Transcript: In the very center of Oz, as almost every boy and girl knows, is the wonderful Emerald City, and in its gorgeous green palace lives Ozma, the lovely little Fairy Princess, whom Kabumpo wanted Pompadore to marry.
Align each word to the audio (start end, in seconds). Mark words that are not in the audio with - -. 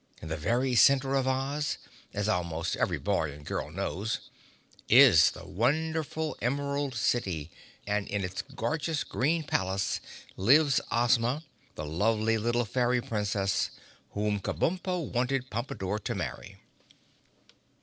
In 0.19 0.29
the 0.29 0.35
very 0.35 0.73
center 0.73 1.13
of 1.13 1.27
Oz, 1.27 1.77
as 2.11 2.27
almost 2.27 2.75
every 2.75 2.97
boy 2.97 3.31
and 3.31 3.45
girl 3.45 3.69
knows, 3.69 4.31
is 4.89 5.29
the 5.29 5.45
wonderful 5.45 6.35
Emerald 6.41 6.95
City, 6.95 7.51
and 7.85 8.07
in 8.07 8.23
its 8.23 8.41
gorgeous 8.41 9.03
green 9.03 9.43
palace 9.43 9.99
lives 10.37 10.81
Ozma, 10.91 11.43
the 11.75 11.85
lovely 11.85 12.39
little 12.39 12.65
Fairy 12.65 12.99
Princess, 12.99 13.69
whom 14.13 14.39
Kabumpo 14.39 15.01
wanted 15.11 15.51
Pompadore 15.51 15.99
to 16.05 16.15
marry. 16.15 16.57